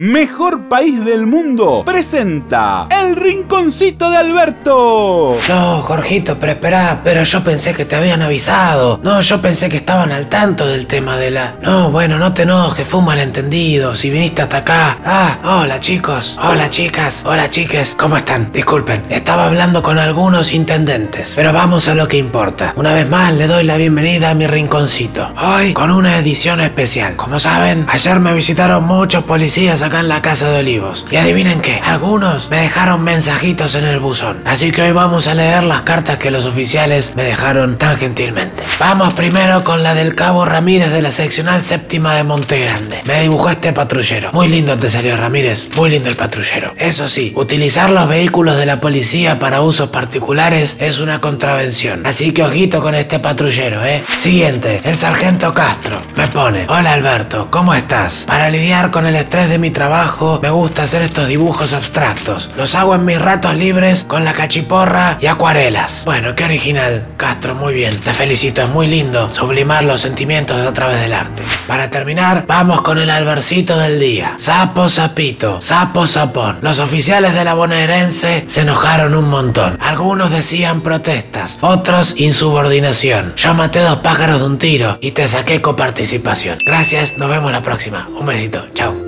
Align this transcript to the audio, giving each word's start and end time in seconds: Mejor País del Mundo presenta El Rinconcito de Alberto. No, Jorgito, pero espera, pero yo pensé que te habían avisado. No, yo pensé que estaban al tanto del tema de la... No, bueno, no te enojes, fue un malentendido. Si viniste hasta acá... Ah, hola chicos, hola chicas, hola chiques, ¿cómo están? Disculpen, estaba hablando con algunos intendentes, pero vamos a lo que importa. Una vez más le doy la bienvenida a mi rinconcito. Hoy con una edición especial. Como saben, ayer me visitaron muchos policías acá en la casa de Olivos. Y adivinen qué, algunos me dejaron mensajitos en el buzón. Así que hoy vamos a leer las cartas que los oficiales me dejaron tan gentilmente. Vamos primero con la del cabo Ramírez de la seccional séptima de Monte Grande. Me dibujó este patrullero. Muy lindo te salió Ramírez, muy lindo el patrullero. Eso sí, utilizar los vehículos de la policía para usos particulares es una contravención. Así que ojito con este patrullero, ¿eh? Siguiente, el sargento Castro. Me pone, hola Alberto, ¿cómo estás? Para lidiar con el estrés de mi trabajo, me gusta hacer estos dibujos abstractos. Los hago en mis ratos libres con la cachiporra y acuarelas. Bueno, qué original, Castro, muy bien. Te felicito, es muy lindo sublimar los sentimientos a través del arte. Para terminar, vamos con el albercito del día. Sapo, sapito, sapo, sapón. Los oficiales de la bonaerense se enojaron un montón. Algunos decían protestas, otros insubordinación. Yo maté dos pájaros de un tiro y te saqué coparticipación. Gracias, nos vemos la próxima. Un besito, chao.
Mejor 0.00 0.68
País 0.68 1.04
del 1.04 1.26
Mundo 1.26 1.82
presenta 1.84 2.86
El 2.88 3.16
Rinconcito 3.16 4.08
de 4.08 4.16
Alberto. 4.16 5.36
No, 5.48 5.80
Jorgito, 5.80 6.36
pero 6.38 6.52
espera, 6.52 7.00
pero 7.02 7.24
yo 7.24 7.42
pensé 7.42 7.74
que 7.74 7.84
te 7.84 7.96
habían 7.96 8.22
avisado. 8.22 9.00
No, 9.02 9.20
yo 9.20 9.42
pensé 9.42 9.68
que 9.68 9.78
estaban 9.78 10.12
al 10.12 10.28
tanto 10.28 10.68
del 10.68 10.86
tema 10.86 11.16
de 11.16 11.32
la... 11.32 11.56
No, 11.62 11.90
bueno, 11.90 12.16
no 12.16 12.32
te 12.32 12.42
enojes, 12.42 12.86
fue 12.86 13.00
un 13.00 13.06
malentendido. 13.06 13.92
Si 13.96 14.08
viniste 14.08 14.40
hasta 14.40 14.58
acá... 14.58 14.98
Ah, 15.04 15.62
hola 15.62 15.80
chicos, 15.80 16.38
hola 16.40 16.70
chicas, 16.70 17.24
hola 17.26 17.50
chiques, 17.50 17.96
¿cómo 17.98 18.18
están? 18.18 18.52
Disculpen, 18.52 19.02
estaba 19.10 19.46
hablando 19.46 19.82
con 19.82 19.98
algunos 19.98 20.52
intendentes, 20.52 21.32
pero 21.34 21.52
vamos 21.52 21.88
a 21.88 21.96
lo 21.96 22.06
que 22.06 22.18
importa. 22.18 22.72
Una 22.76 22.92
vez 22.92 23.10
más 23.10 23.34
le 23.34 23.48
doy 23.48 23.64
la 23.64 23.76
bienvenida 23.76 24.30
a 24.30 24.34
mi 24.34 24.46
rinconcito. 24.46 25.32
Hoy 25.42 25.74
con 25.74 25.90
una 25.90 26.18
edición 26.18 26.60
especial. 26.60 27.16
Como 27.16 27.40
saben, 27.40 27.84
ayer 27.88 28.20
me 28.20 28.32
visitaron 28.32 28.84
muchos 28.84 29.24
policías 29.24 29.82
acá 29.88 30.00
en 30.00 30.08
la 30.08 30.22
casa 30.22 30.50
de 30.50 30.60
Olivos. 30.60 31.04
Y 31.10 31.16
adivinen 31.16 31.60
qué, 31.60 31.80
algunos 31.84 32.50
me 32.50 32.60
dejaron 32.60 33.02
mensajitos 33.02 33.74
en 33.74 33.84
el 33.84 33.98
buzón. 33.98 34.42
Así 34.44 34.70
que 34.70 34.82
hoy 34.82 34.92
vamos 34.92 35.26
a 35.26 35.34
leer 35.34 35.64
las 35.64 35.82
cartas 35.82 36.18
que 36.18 36.30
los 36.30 36.46
oficiales 36.46 37.14
me 37.16 37.24
dejaron 37.24 37.78
tan 37.78 37.96
gentilmente. 37.96 38.62
Vamos 38.78 39.14
primero 39.14 39.64
con 39.64 39.82
la 39.82 39.94
del 39.94 40.14
cabo 40.14 40.44
Ramírez 40.44 40.90
de 40.90 41.02
la 41.02 41.10
seccional 41.10 41.62
séptima 41.62 42.14
de 42.14 42.24
Monte 42.24 42.60
Grande. 42.60 43.00
Me 43.04 43.22
dibujó 43.22 43.50
este 43.50 43.72
patrullero. 43.72 44.32
Muy 44.32 44.48
lindo 44.48 44.76
te 44.78 44.90
salió 44.90 45.16
Ramírez, 45.16 45.68
muy 45.76 45.90
lindo 45.90 46.08
el 46.08 46.16
patrullero. 46.16 46.72
Eso 46.76 47.08
sí, 47.08 47.32
utilizar 47.34 47.90
los 47.90 48.08
vehículos 48.08 48.56
de 48.56 48.66
la 48.66 48.80
policía 48.80 49.38
para 49.38 49.62
usos 49.62 49.88
particulares 49.88 50.76
es 50.78 51.00
una 51.00 51.20
contravención. 51.20 52.06
Así 52.06 52.32
que 52.32 52.44
ojito 52.44 52.82
con 52.82 52.94
este 52.94 53.18
patrullero, 53.18 53.84
¿eh? 53.84 54.02
Siguiente, 54.18 54.80
el 54.84 54.96
sargento 54.96 55.52
Castro. 55.54 56.00
Me 56.16 56.26
pone, 56.28 56.66
hola 56.68 56.92
Alberto, 56.92 57.48
¿cómo 57.50 57.74
estás? 57.74 58.24
Para 58.26 58.48
lidiar 58.50 58.90
con 58.90 59.06
el 59.06 59.16
estrés 59.16 59.48
de 59.48 59.58
mi 59.58 59.70
trabajo, 59.78 60.40
me 60.42 60.50
gusta 60.50 60.82
hacer 60.82 61.02
estos 61.02 61.28
dibujos 61.28 61.72
abstractos. 61.72 62.50
Los 62.56 62.74
hago 62.74 62.96
en 62.96 63.04
mis 63.04 63.20
ratos 63.20 63.54
libres 63.54 64.02
con 64.02 64.24
la 64.24 64.32
cachiporra 64.32 65.18
y 65.20 65.26
acuarelas. 65.26 66.02
Bueno, 66.04 66.34
qué 66.34 66.42
original, 66.42 67.06
Castro, 67.16 67.54
muy 67.54 67.74
bien. 67.74 67.96
Te 67.96 68.12
felicito, 68.12 68.60
es 68.60 68.70
muy 68.70 68.88
lindo 68.88 69.32
sublimar 69.32 69.84
los 69.84 70.00
sentimientos 70.00 70.66
a 70.66 70.72
través 70.72 71.00
del 71.00 71.12
arte. 71.12 71.44
Para 71.68 71.90
terminar, 71.90 72.44
vamos 72.48 72.82
con 72.82 72.98
el 72.98 73.08
albercito 73.08 73.78
del 73.78 74.00
día. 74.00 74.34
Sapo, 74.36 74.88
sapito, 74.88 75.60
sapo, 75.60 76.08
sapón. 76.08 76.58
Los 76.60 76.80
oficiales 76.80 77.32
de 77.34 77.44
la 77.44 77.54
bonaerense 77.54 78.46
se 78.48 78.62
enojaron 78.62 79.14
un 79.14 79.30
montón. 79.30 79.78
Algunos 79.80 80.32
decían 80.32 80.80
protestas, 80.80 81.56
otros 81.60 82.14
insubordinación. 82.16 83.32
Yo 83.36 83.54
maté 83.54 83.78
dos 83.78 83.98
pájaros 83.98 84.40
de 84.40 84.46
un 84.46 84.58
tiro 84.58 84.98
y 85.00 85.12
te 85.12 85.28
saqué 85.28 85.62
coparticipación. 85.62 86.58
Gracias, 86.66 87.16
nos 87.16 87.30
vemos 87.30 87.52
la 87.52 87.62
próxima. 87.62 88.08
Un 88.18 88.26
besito, 88.26 88.66
chao. 88.74 89.07